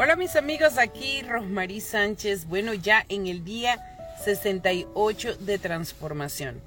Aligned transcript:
Hola 0.00 0.14
mis 0.14 0.36
amigos, 0.36 0.78
aquí 0.78 1.22
Rosmarie 1.22 1.80
Sánchez, 1.80 2.46
bueno 2.46 2.72
ya 2.72 3.04
en 3.08 3.26
el 3.26 3.44
día 3.44 3.80
68 4.24 5.38
de 5.38 5.58
transformación. 5.58 6.60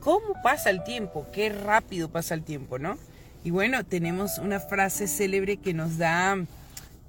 ¿Cómo 0.00 0.28
pasa 0.42 0.70
el 0.70 0.82
tiempo? 0.84 1.26
Qué 1.30 1.50
rápido 1.50 2.08
pasa 2.08 2.32
el 2.32 2.44
tiempo, 2.44 2.78
¿no? 2.78 2.96
Y 3.44 3.50
bueno, 3.50 3.84
tenemos 3.84 4.38
una 4.38 4.58
frase 4.58 5.06
célebre 5.06 5.58
que 5.58 5.74
nos 5.74 5.98
da 5.98 6.38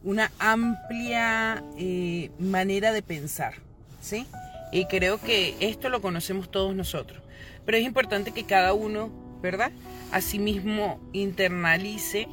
una 0.03 0.33
amplia 0.38 1.63
eh, 1.77 2.30
manera 2.39 2.91
de 2.91 3.02
pensar, 3.02 3.53
¿sí? 4.02 4.27
Y 4.73 4.83
creo 4.88 5.22
que 5.22 5.55
esto 5.61 5.88
lo 5.88 6.02
conocemos 6.02 6.52
todos 6.52 6.75
nosotros. 6.75 7.23
Pero 7.66 7.77
es 7.77 7.85
importante 7.85 8.33
que 8.33 8.44
cada 8.44 8.73
uno, 8.73 9.09
¿verdad? 9.41 9.72
Asimismo 10.11 11.00
internalice 11.13 12.27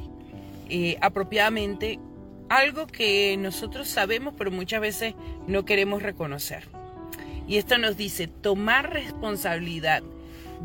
eh, 0.68 0.98
apropiadamente 1.00 2.00
algo 2.48 2.86
que 2.86 3.36
nosotros 3.38 3.88
sabemos 3.88 4.34
pero 4.36 4.50
muchas 4.50 4.80
veces 4.80 5.14
no 5.46 5.64
queremos 5.64 6.02
reconocer. 6.02 6.64
Y 7.48 7.58
esto 7.58 7.78
nos 7.78 7.96
dice, 7.96 8.26
tomar 8.26 8.92
responsabilidad 8.92 10.02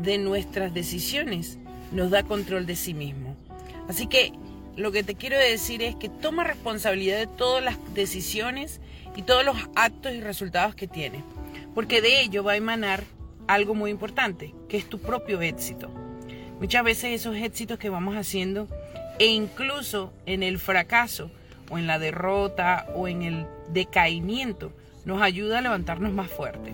de 0.02 0.18
nuestras 0.18 0.74
decisiones 0.74 1.58
nos 1.92 2.10
da 2.10 2.22
control 2.22 2.66
de 2.66 2.76
sí 2.76 2.94
mismo. 2.94 3.36
Así 3.88 4.06
que 4.06 4.32
lo 4.76 4.90
que 4.90 5.02
te 5.02 5.14
quiero 5.14 5.38
decir 5.38 5.82
es 5.82 5.94
que 5.96 6.08
toma 6.08 6.44
responsabilidad 6.44 7.18
de 7.18 7.26
todas 7.26 7.62
las 7.62 7.76
decisiones 7.94 8.80
y 9.14 9.22
todos 9.22 9.44
los 9.44 9.56
actos 9.74 10.12
y 10.12 10.20
resultados 10.20 10.74
que 10.74 10.88
tienes, 10.88 11.22
porque 11.74 12.00
de 12.00 12.22
ello 12.22 12.42
va 12.42 12.52
a 12.52 12.56
emanar 12.56 13.04
algo 13.46 13.74
muy 13.74 13.90
importante, 13.90 14.54
que 14.68 14.76
es 14.76 14.86
tu 14.88 14.98
propio 14.98 15.42
éxito. 15.42 15.90
Muchas 16.58 16.84
veces 16.84 17.12
esos 17.12 17.36
éxitos 17.36 17.78
que 17.78 17.90
vamos 17.90 18.16
haciendo 18.16 18.68
e 19.18 19.26
incluso 19.26 20.12
en 20.26 20.42
el 20.42 20.58
fracaso, 20.58 21.30
o 21.72 21.78
en 21.78 21.86
la 21.86 21.98
derrota 21.98 22.86
o 22.94 23.08
en 23.08 23.22
el 23.22 23.46
decaimiento, 23.70 24.72
nos 25.04 25.22
ayuda 25.22 25.58
a 25.58 25.62
levantarnos 25.62 26.12
más 26.12 26.28
fuerte. 26.28 26.72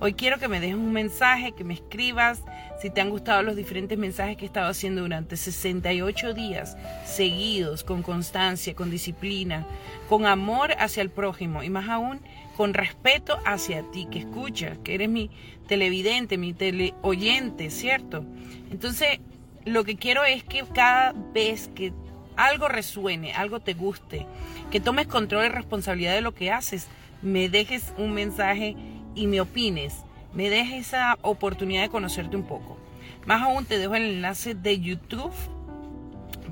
Hoy 0.00 0.14
quiero 0.14 0.38
que 0.38 0.46
me 0.46 0.60
dejes 0.60 0.76
un 0.76 0.92
mensaje, 0.92 1.52
que 1.52 1.64
me 1.64 1.74
escribas 1.74 2.42
si 2.80 2.88
te 2.88 3.00
han 3.00 3.10
gustado 3.10 3.42
los 3.42 3.56
diferentes 3.56 3.98
mensajes 3.98 4.36
que 4.36 4.44
he 4.44 4.46
estado 4.46 4.68
haciendo 4.68 5.02
durante 5.02 5.36
68 5.36 6.34
días 6.34 6.76
seguidos, 7.04 7.82
con 7.82 8.02
constancia, 8.02 8.76
con 8.76 8.90
disciplina, 8.90 9.66
con 10.08 10.24
amor 10.24 10.72
hacia 10.78 11.02
el 11.02 11.10
prójimo 11.10 11.64
y 11.64 11.70
más 11.70 11.88
aún 11.88 12.20
con 12.56 12.74
respeto 12.74 13.38
hacia 13.44 13.82
ti 13.90 14.08
que 14.10 14.18
escuchas, 14.18 14.78
que 14.78 14.94
eres 14.94 15.08
mi 15.08 15.30
televidente, 15.68 16.38
mi 16.38 16.54
teleoyente, 16.54 17.70
¿cierto? 17.70 18.24
Entonces, 18.72 19.20
lo 19.64 19.84
que 19.84 19.96
quiero 19.96 20.24
es 20.24 20.42
que 20.42 20.64
cada 20.74 21.12
vez 21.32 21.68
que 21.68 21.92
algo 22.38 22.68
resuene, 22.68 23.34
algo 23.34 23.60
te 23.60 23.74
guste, 23.74 24.24
que 24.70 24.80
tomes 24.80 25.08
control 25.08 25.46
y 25.46 25.48
responsabilidad 25.48 26.14
de 26.14 26.20
lo 26.20 26.34
que 26.34 26.52
haces, 26.52 26.86
me 27.20 27.48
dejes 27.48 27.92
un 27.98 28.12
mensaje 28.12 28.76
y 29.16 29.26
me 29.26 29.40
opines, 29.40 29.96
me 30.32 30.48
dejes 30.48 30.86
esa 30.86 31.18
oportunidad 31.22 31.82
de 31.82 31.88
conocerte 31.88 32.36
un 32.36 32.44
poco. 32.44 32.78
Más 33.26 33.42
aún 33.42 33.64
te 33.64 33.76
dejo 33.76 33.96
el 33.96 34.04
enlace 34.04 34.54
de 34.54 34.78
YouTube 34.78 35.32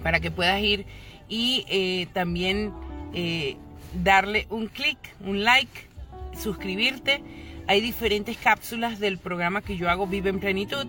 para 0.03 0.19
que 0.19 0.33
puedas 0.33 0.61
ir 0.61 0.87
y 1.29 1.65
eh, 1.69 2.09
también 2.13 2.73
eh, 3.15 3.57
darle 4.03 4.49
un 4.51 4.67
clic, 4.67 4.99
un 5.25 5.45
like, 5.45 5.89
suscribirte. 6.37 7.23
Hay 7.69 7.81
diferentes 7.81 8.37
cápsulas 8.37 8.99
del 8.99 9.19
programa 9.19 9.63
que 9.63 9.77
yo 9.77 9.89
hago 9.89 10.09
Vive 10.09 10.31
en 10.31 10.41
Plenitud 10.41 10.89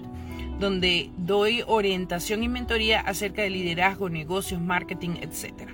donde 0.60 1.10
doy 1.18 1.64
orientación 1.68 2.44
y 2.44 2.48
mentoría 2.48 3.00
acerca 3.02 3.42
de 3.44 3.50
liderazgo, 3.50 4.10
negocios, 4.10 4.62
marketing, 4.62 5.18
etc. 5.22 5.70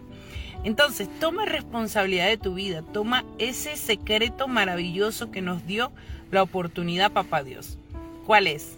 Entonces, 0.64 1.10
toma 1.20 1.46
responsabilidad 1.46 2.28
de 2.28 2.38
tu 2.38 2.54
vida, 2.54 2.82
toma 2.82 3.26
ese 3.38 3.76
secreto 3.76 4.48
maravilloso 4.48 5.32
que 5.32 5.42
nos 5.42 5.66
dio 5.66 5.92
la 6.32 6.44
oportunidad, 6.44 7.12
papá 7.12 7.44
Dios. 7.44 7.78
¿Cuál 8.26 8.48
es? 8.48 8.78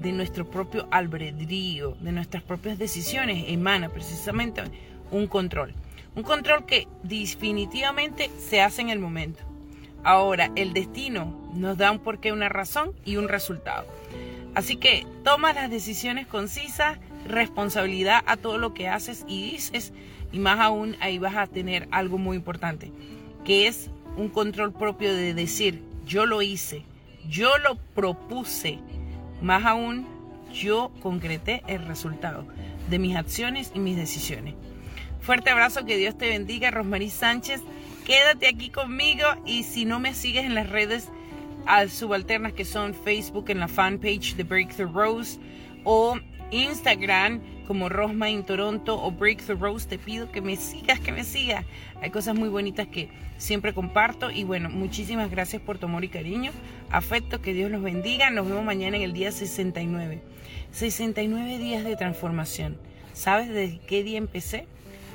De 0.00 0.12
nuestro 0.12 0.48
propio 0.50 0.88
albedrío, 0.90 1.96
de 2.00 2.12
nuestras 2.12 2.42
propias 2.42 2.78
decisiones, 2.78 3.44
emana 3.48 3.88
precisamente 3.90 4.62
un 5.10 5.26
control. 5.26 5.74
Un 6.14 6.22
control 6.22 6.66
que 6.66 6.88
definitivamente 7.02 8.30
se 8.38 8.60
hace 8.60 8.82
en 8.82 8.90
el 8.90 8.98
momento. 8.98 9.40
Ahora, 10.04 10.50
el 10.56 10.72
destino 10.72 11.50
nos 11.54 11.78
da 11.78 11.90
un 11.90 12.00
porqué, 12.00 12.32
una 12.32 12.48
razón 12.48 12.92
y 13.04 13.16
un 13.16 13.28
resultado. 13.28 13.86
Así 14.54 14.76
que 14.76 15.06
toma 15.24 15.52
las 15.52 15.70
decisiones 15.70 16.26
concisas, 16.26 16.98
responsabilidad 17.26 18.22
a 18.26 18.36
todo 18.36 18.58
lo 18.58 18.74
que 18.74 18.88
haces 18.88 19.24
y 19.26 19.50
dices, 19.50 19.92
y 20.30 20.38
más 20.38 20.60
aún 20.60 20.96
ahí 21.00 21.18
vas 21.18 21.36
a 21.36 21.46
tener 21.46 21.88
algo 21.90 22.18
muy 22.18 22.36
importante, 22.36 22.92
que 23.44 23.66
es 23.66 23.90
un 24.16 24.28
control 24.28 24.72
propio 24.72 25.14
de 25.14 25.34
decir, 25.34 25.82
yo 26.06 26.26
lo 26.26 26.42
hice, 26.42 26.84
yo 27.28 27.56
lo 27.58 27.76
propuse, 27.94 28.78
más 29.40 29.64
aún 29.64 30.06
yo 30.52 30.92
concreté 31.00 31.62
el 31.66 31.86
resultado 31.86 32.46
de 32.90 32.98
mis 32.98 33.16
acciones 33.16 33.72
y 33.74 33.78
mis 33.78 33.96
decisiones. 33.96 34.54
Fuerte 35.20 35.50
abrazo, 35.50 35.86
que 35.86 35.96
Dios 35.96 36.18
te 36.18 36.28
bendiga, 36.28 36.70
Rosmarie 36.70 37.10
Sánchez. 37.10 37.62
Quédate 38.04 38.48
aquí 38.48 38.70
conmigo 38.70 39.24
y 39.46 39.62
si 39.62 39.84
no 39.84 40.00
me 40.00 40.14
sigues 40.14 40.44
en 40.44 40.56
las 40.56 40.68
redes, 40.68 41.08
subalternas 41.88 42.52
que 42.52 42.64
son 42.64 42.94
Facebook 42.94 43.50
en 43.50 43.60
la 43.60 43.68
fanpage 43.68 44.36
de 44.36 44.44
Breakthrough 44.44 44.94
Rose 44.94 45.38
o 45.84 46.18
Instagram 46.50 47.40
como 47.66 47.88
Rosma 47.88 48.28
en 48.28 48.44
Toronto 48.44 49.02
o 49.02 49.10
Breakthrough 49.10 49.60
Rose. 49.60 49.88
Te 49.88 49.98
pido 49.98 50.30
que 50.30 50.40
me 50.40 50.56
sigas, 50.56 51.00
que 51.00 51.12
me 51.12 51.24
sigas. 51.24 51.64
Hay 52.00 52.10
cosas 52.10 52.34
muy 52.36 52.48
bonitas 52.48 52.86
que 52.88 53.08
siempre 53.38 53.72
comparto. 53.72 54.30
Y 54.30 54.44
bueno, 54.44 54.68
muchísimas 54.68 55.30
gracias 55.30 55.62
por 55.62 55.78
tu 55.78 55.86
amor 55.86 56.04
y 56.04 56.08
cariño. 56.08 56.52
Afecto, 56.90 57.40
que 57.40 57.54
Dios 57.54 57.70
los 57.70 57.82
bendiga. 57.82 58.30
Nos 58.30 58.48
vemos 58.48 58.64
mañana 58.64 58.96
en 58.96 59.02
el 59.02 59.12
día 59.12 59.32
69. 59.32 60.20
69 60.72 61.58
días 61.58 61.84
de 61.84 61.96
transformación. 61.96 62.78
¿Sabes 63.12 63.48
desde 63.48 63.78
qué 63.86 64.02
día 64.02 64.18
empecé? 64.18 64.66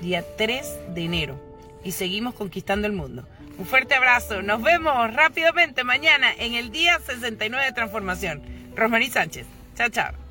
Día 0.02 0.24
3 0.38 0.94
de 0.94 1.04
enero. 1.04 1.47
Y 1.84 1.92
seguimos 1.92 2.34
conquistando 2.36 2.88
el 2.88 2.94
mundo. 2.94 3.28
Un 3.58 3.66
fuerte 3.66 3.96
abrazo. 3.96 4.42
Nos 4.42 4.62
vemos 4.62 5.14
rápidamente 5.14 5.84
mañana 5.84 6.32
en 6.38 6.54
el 6.54 6.72
día 6.72 7.00
69 7.00 7.66
de 7.66 7.72
transformación. 7.72 8.42
Rosmarie 8.76 9.10
Sánchez. 9.10 9.48
Chao, 9.76 9.90
chao. 9.90 10.27